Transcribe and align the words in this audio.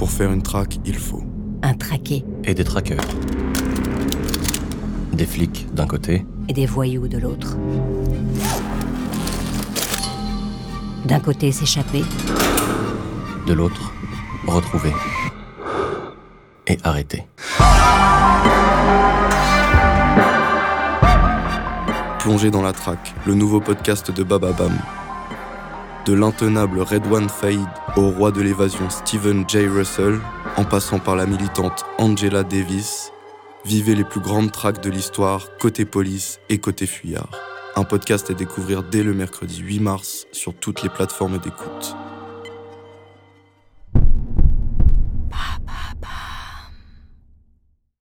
Pour 0.00 0.10
faire 0.10 0.32
une 0.32 0.40
traque, 0.40 0.78
il 0.86 0.96
faut 0.96 1.22
un 1.62 1.74
traqué 1.74 2.24
et 2.44 2.54
des 2.54 2.64
traqueurs. 2.64 3.04
Des 5.12 5.26
flics 5.26 5.66
d'un 5.74 5.86
côté 5.86 6.24
et 6.48 6.54
des 6.54 6.64
voyous 6.64 7.06
de 7.06 7.18
l'autre. 7.18 7.58
D'un 11.04 11.20
côté 11.20 11.52
s'échapper, 11.52 12.02
de 13.46 13.52
l'autre 13.52 13.92
retrouver 14.46 14.94
et 16.66 16.78
arrêter. 16.82 17.26
Plonger 22.20 22.50
dans 22.50 22.62
la 22.62 22.72
traque, 22.72 23.14
le 23.26 23.34
nouveau 23.34 23.60
podcast 23.60 24.10
de 24.10 24.22
Bababam. 24.22 24.72
De 26.06 26.14
l'intenable 26.14 26.80
Redwan 26.80 27.28
Faïd 27.28 27.68
au 27.96 28.10
roi 28.10 28.30
de 28.30 28.40
l'évasion 28.40 28.88
Stephen 28.90 29.44
J. 29.48 29.66
Russell, 29.66 30.20
en 30.56 30.64
passant 30.64 30.98
par 30.98 31.16
la 31.16 31.26
militante 31.26 31.84
Angela 31.98 32.42
Davis, 32.42 33.12
vivez 33.64 33.94
les 33.94 34.04
plus 34.04 34.20
grandes 34.20 34.52
traques 34.52 34.82
de 34.82 34.90
l'histoire 34.90 35.56
côté 35.58 35.84
police 35.84 36.40
et 36.48 36.58
côté 36.58 36.86
fuyard. 36.86 37.30
Un 37.76 37.84
podcast 37.84 38.30
à 38.30 38.34
découvrir 38.34 38.82
dès 38.82 39.02
le 39.02 39.14
mercredi 39.14 39.60
8 39.60 39.80
mars 39.80 40.26
sur 40.32 40.54
toutes 40.54 40.82
les 40.82 40.88
plateformes 40.88 41.38
d'écoute. 41.38 41.96